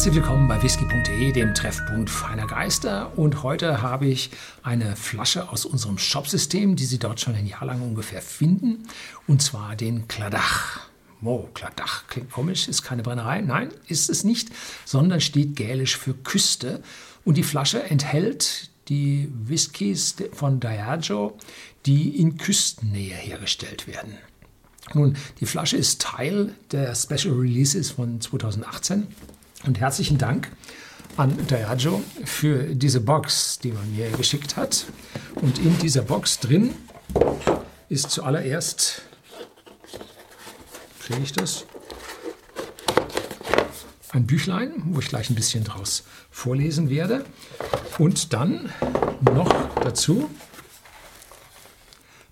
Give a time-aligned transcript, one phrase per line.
[0.00, 3.18] Herzlich willkommen bei whisky.de, dem Treffpunkt feiner Geister.
[3.18, 4.30] Und heute habe ich
[4.62, 8.88] eine Flasche aus unserem Shopsystem, die Sie dort schon ein Jahr lang ungefähr finden.
[9.26, 10.88] Und zwar den Kladach.
[11.22, 13.42] Oh, Kladach klingt komisch, ist keine Brennerei.
[13.42, 14.48] Nein, ist es nicht,
[14.86, 16.82] sondern steht gälisch für Küste.
[17.26, 21.36] Und die Flasche enthält die Whiskys von Diageo,
[21.84, 24.14] die in Küstennähe hergestellt werden.
[24.94, 29.06] Nun, die Flasche ist Teil der Special Releases von 2018
[29.66, 30.50] und herzlichen Dank
[31.16, 34.86] an Diageo für diese Box, die man mir geschickt hat.
[35.36, 36.74] Und in dieser Box drin
[37.88, 39.02] ist zuallererst,
[41.00, 41.66] kriege ich das?
[44.12, 47.24] Ein Büchlein, wo ich gleich ein bisschen draus vorlesen werde.
[47.98, 48.72] Und dann
[49.20, 50.30] noch dazu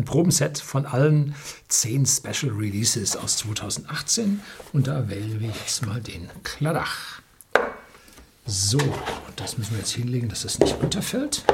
[0.00, 1.34] ein Probenset von allen
[1.68, 4.40] zehn Special Releases aus 2018
[4.72, 7.20] und da wählen wir jetzt mal den Kladach.
[8.46, 8.80] So,
[9.36, 11.44] das müssen wir jetzt hinlegen, dass das nicht runterfällt.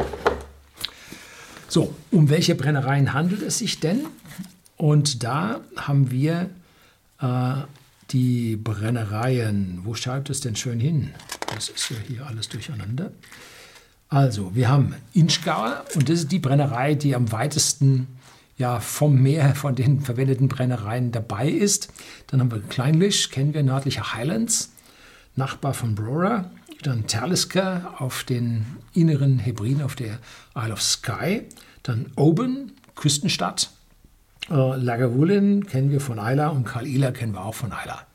[1.68, 4.06] So, um welche Brennereien handelt es sich denn?
[4.76, 6.48] Und da haben wir
[7.20, 7.54] äh,
[8.10, 9.80] die Brennereien.
[9.82, 11.12] Wo schreibt es denn schön hin?
[11.52, 13.10] Das ist ja hier alles durcheinander.
[14.08, 18.06] Also, wir haben Inchgauer und das ist die Brennerei, die am weitesten
[18.56, 21.92] ja vom Meer von den verwendeten Brennereien dabei ist.
[22.28, 24.72] Dann haben wir Kleinlisch, kennen wir nördliche Highlands,
[25.34, 26.50] Nachbar von Brora.
[26.82, 30.18] Dann Talisker auf den inneren Hebriden auf der
[30.56, 31.44] Isle of Skye.
[31.82, 33.70] Dann Oban, Küstenstadt.
[34.50, 38.06] Äh, Lagavulin kennen wir von Isla und Karl Ila kennen wir auch von Isla.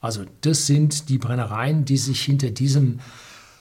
[0.00, 3.00] Also das sind die Brennereien, die sich hinter diesem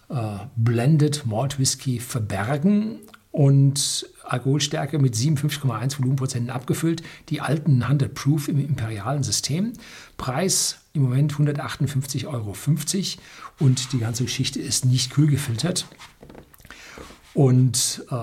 [0.09, 2.99] äh, Blended Malt Whisky verbergen
[3.37, 7.03] und Alkoholstärke mit 57,1 Volumenprozenten abgefüllt.
[7.29, 9.73] Die alten 100 Proof im imperialen System.
[10.17, 12.55] Preis im Moment 158,50 Euro
[13.59, 15.85] und die ganze Geschichte ist nicht kühl gefiltert.
[17.35, 18.15] Und äh,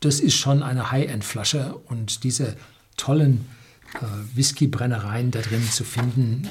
[0.00, 2.54] das ist schon eine High-End-Flasche und diese
[2.98, 3.46] tollen
[3.94, 6.46] äh, Whisky-Brennereien da drin zu finden,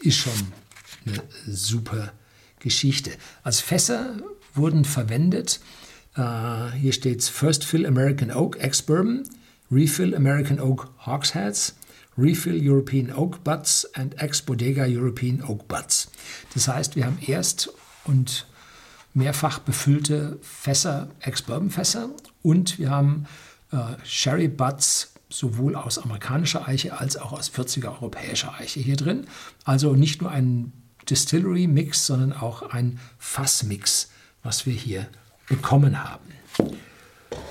[0.00, 0.32] ist schon
[1.06, 2.12] eine super
[2.58, 3.12] Geschichte.
[3.44, 4.16] Als Fässer
[4.52, 5.60] wurden verwendet
[6.18, 9.28] Uh, hier steht First Fill American Oak Ex-Bourbon,
[9.70, 11.76] Refill American Oak Hogsheads,
[12.18, 16.10] Refill European Oak Butts and Ex-Bodega European Oak Butts.
[16.52, 17.72] Das heißt, wir haben erst
[18.04, 18.46] und
[19.14, 22.10] mehrfach befüllte Fässer, Ex-Bourbon-Fässer
[22.42, 23.26] und wir haben
[23.70, 29.26] äh, Sherry Butts sowohl aus amerikanischer Eiche als auch aus 40er europäischer Eiche hier drin.
[29.64, 30.72] Also nicht nur ein
[31.08, 34.10] Distillery-Mix, sondern auch ein Fass-Mix,
[34.42, 35.06] was wir hier
[35.50, 36.32] bekommen haben.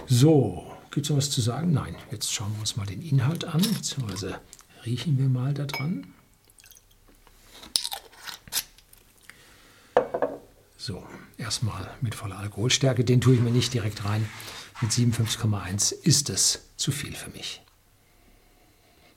[0.08, 1.72] So, gibt es noch was zu sagen?
[1.72, 4.40] Nein, jetzt schauen wir uns mal den Inhalt an, beziehungsweise
[4.86, 6.08] riechen wir mal daran.
[10.78, 11.06] So,
[11.38, 14.28] erstmal mit voller Alkoholstärke, den tue ich mir nicht direkt rein.
[14.82, 17.62] Mit 57,1 ist es zu viel für mich.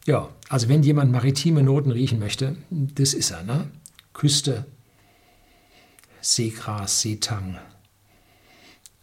[0.04, 3.70] Ja, also wenn jemand maritime Noten riechen möchte, das ist er, ne?
[4.12, 4.66] Küste,
[6.20, 7.60] Seegras, Seetang,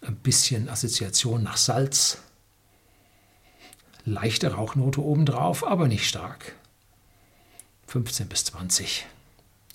[0.02, 2.20] ein bisschen Assoziation nach Salz,
[4.06, 6.56] leichte Rauchnote obendrauf, aber nicht stark.
[7.88, 9.06] 15 bis 20.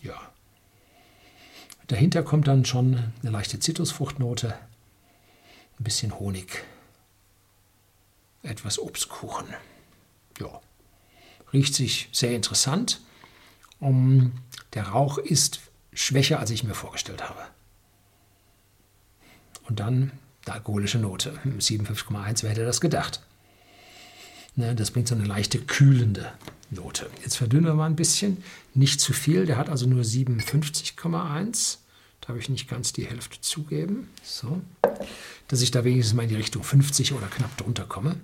[0.03, 0.21] Ja.
[1.87, 4.59] Dahinter kommt dann schon eine leichte Zitrusfruchtnote,
[5.79, 6.65] ein bisschen Honig,
[8.43, 9.47] etwas Obstkuchen.
[10.39, 10.61] Ja.
[11.53, 13.01] Riecht sich sehr interessant.
[13.81, 14.33] Um,
[14.73, 15.61] der Rauch ist
[15.93, 17.47] schwächer, als ich mir vorgestellt habe.
[19.69, 20.13] Und dann
[20.47, 21.39] eine alkoholische Note.
[21.45, 23.21] 57,1, wer hätte das gedacht?
[24.57, 26.33] Ne, das bringt so eine leichte kühlende
[26.71, 27.11] Note.
[27.23, 28.43] Jetzt verdünnen wir mal ein bisschen.
[28.75, 31.79] Nicht zu viel, der hat also nur 57,1.
[32.21, 34.09] Darf ich nicht ganz die Hälfte zugeben.
[34.23, 34.61] So.
[35.49, 38.17] Dass ich da wenigstens mal in die Richtung 50 oder knapp drunter komme.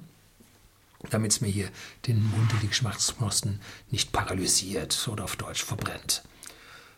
[1.10, 1.68] Damit es mir hier
[2.06, 6.22] den Mund und die Geschmacksknospen nicht paralysiert oder auf Deutsch verbrennt.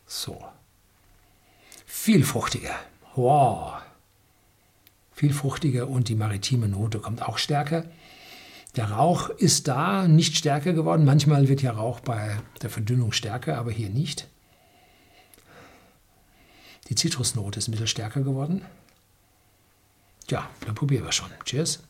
[0.06, 0.44] So.
[1.86, 2.74] Viel fruchtiger.
[3.14, 3.82] Wow
[5.12, 7.84] viel fruchtiger und die maritime Note kommt auch stärker.
[8.76, 11.04] Der Rauch ist da nicht stärker geworden.
[11.04, 14.28] Manchmal wird ja Rauch bei der Verdünnung stärker, aber hier nicht.
[16.88, 18.62] Die Zitrusnote ist ein bisschen stärker geworden.
[20.30, 21.30] Ja, dann probieren wir schon.
[21.44, 21.82] Cheers.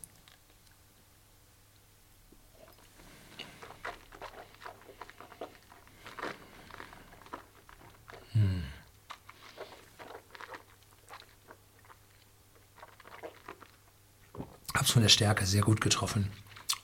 [14.91, 16.31] Von der Stärke sehr gut getroffen.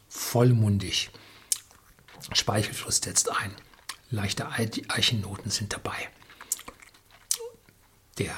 [0.08, 1.10] Vollmundig.
[2.32, 3.54] Speichelfluss setzt ein.
[4.10, 6.08] Leichte Eichennoten sind dabei.
[8.18, 8.34] der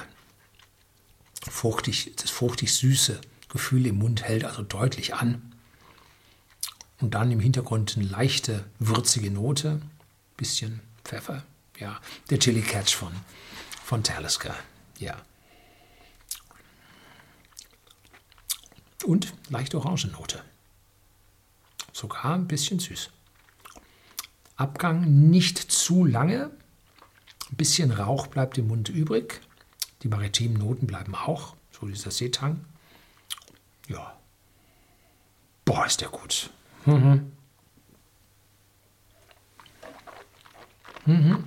[1.48, 5.52] fruchtig, das fruchtig-süße Gefühl im Mund hält also deutlich an.
[7.00, 9.80] Und dann im Hintergrund eine leichte, würzige Note,
[10.36, 11.44] bisschen Pfeffer,
[11.78, 11.98] ja.
[12.28, 13.12] Der Chili Catch von,
[13.84, 14.54] von Talisker,
[14.98, 15.16] ja.
[19.04, 20.42] Und leichte Orangennote.
[21.92, 23.10] Sogar ein bisschen süß.
[24.56, 26.50] Abgang nicht zu lange.
[27.50, 29.40] Ein bisschen Rauch bleibt im Mund übrig.
[30.02, 32.64] Die maritimen Noten bleiben auch, so dieser Seetang.
[33.88, 34.16] Ja.
[35.64, 36.50] Boah, ist der gut.
[36.86, 37.32] Mhm.
[41.06, 41.44] Mhm.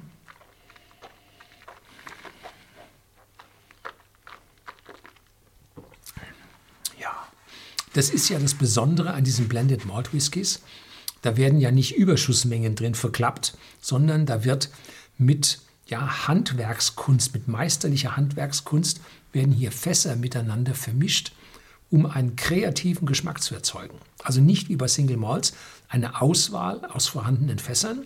[7.94, 10.62] Das ist ja das Besondere an diesen Blended Malt Whiskys.
[11.22, 14.70] Da werden ja nicht Überschussmengen drin verklappt, sondern da wird
[15.18, 19.00] mit ja, Handwerkskunst, mit meisterlicher Handwerkskunst
[19.32, 21.34] werden hier Fässer miteinander vermischt,
[21.90, 23.98] um einen kreativen Geschmack zu erzeugen.
[24.24, 25.54] Also nicht wie bei Single Malts
[25.88, 28.06] eine Auswahl aus vorhandenen Fässern,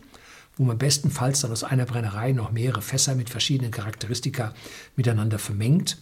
[0.58, 4.54] wo man bestenfalls dann aus einer Brennerei noch mehrere Fässer mit verschiedenen Charakteristika
[4.96, 5.98] miteinander vermengt,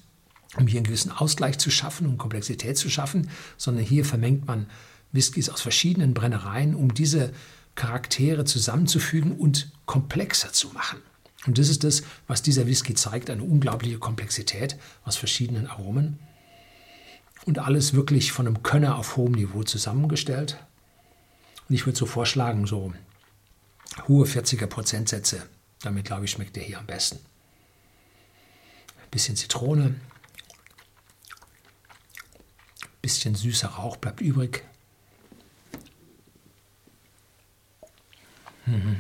[0.58, 4.68] um hier einen gewissen Ausgleich zu schaffen und Komplexität zu schaffen, sondern hier vermengt man
[5.12, 7.32] Whiskys aus verschiedenen Brennereien, um diese
[7.76, 11.00] Charaktere zusammenzufügen und komplexer zu machen.
[11.46, 16.20] Und das ist das, was dieser Whisky zeigt, eine unglaubliche Komplexität aus verschiedenen Aromen.
[17.46, 20.58] Und alles wirklich von einem Könner auf hohem Niveau zusammengestellt.
[21.70, 22.94] Und ich würde so vorschlagen, so
[24.08, 25.44] hohe 40er Prozentsätze.
[25.82, 27.18] Damit, glaube ich, schmeckt der hier am besten.
[29.04, 29.96] Ein bisschen Zitrone.
[33.06, 34.64] Bisschen süßer Rauch bleibt übrig.
[38.66, 39.00] Mhm.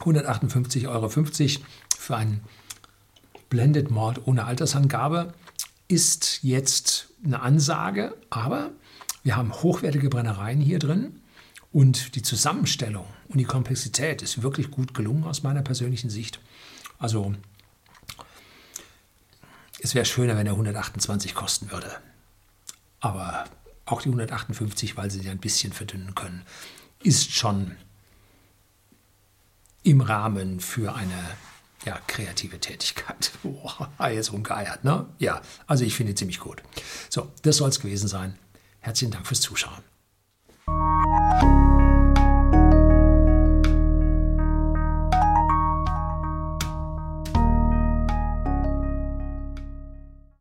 [0.00, 1.08] 158,50 Euro
[1.96, 2.42] für ein
[3.48, 5.32] Blended Malt ohne Altersangabe
[5.88, 8.72] ist jetzt eine Ansage, aber
[9.22, 11.22] wir haben hochwertige Brennereien hier drin
[11.72, 16.40] und die Zusammenstellung und die Komplexität ist wirklich gut gelungen aus meiner persönlichen Sicht.
[16.98, 17.34] Also
[19.80, 21.90] es wäre schöner, wenn er 128 kosten würde.
[23.00, 23.44] Aber
[23.86, 26.42] auch die 158, weil sie ja ein bisschen verdünnen können,
[27.02, 27.76] ist schon
[29.82, 31.36] im Rahmen für eine
[31.86, 33.32] ja, kreative Tätigkeit.
[33.42, 35.06] Boah, jetzt rumgeeiert, ne?
[35.18, 36.62] Ja, also ich finde ziemlich gut.
[37.08, 38.38] So, das soll es gewesen sein.
[38.80, 39.89] Herzlichen Dank fürs Zuschauen.